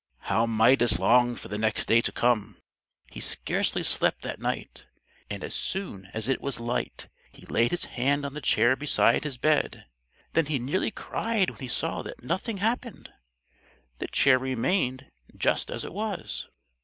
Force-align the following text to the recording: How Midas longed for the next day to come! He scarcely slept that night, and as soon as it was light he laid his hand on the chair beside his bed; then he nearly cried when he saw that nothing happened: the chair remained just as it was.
How 0.21 0.47
Midas 0.47 0.97
longed 0.97 1.39
for 1.39 1.47
the 1.47 1.59
next 1.59 1.85
day 1.85 2.01
to 2.01 2.11
come! 2.11 2.57
He 3.11 3.19
scarcely 3.19 3.83
slept 3.83 4.23
that 4.23 4.39
night, 4.39 4.87
and 5.29 5.43
as 5.43 5.53
soon 5.53 6.09
as 6.11 6.27
it 6.27 6.41
was 6.41 6.59
light 6.59 7.07
he 7.31 7.45
laid 7.45 7.69
his 7.69 7.85
hand 7.85 8.25
on 8.25 8.33
the 8.33 8.41
chair 8.41 8.75
beside 8.75 9.23
his 9.23 9.37
bed; 9.37 9.85
then 10.33 10.47
he 10.47 10.57
nearly 10.57 10.89
cried 10.89 11.51
when 11.51 11.59
he 11.59 11.67
saw 11.67 12.01
that 12.01 12.23
nothing 12.23 12.57
happened: 12.57 13.13
the 13.99 14.07
chair 14.07 14.39
remained 14.39 15.11
just 15.37 15.69
as 15.69 15.85
it 15.85 15.93
was. 15.93 16.47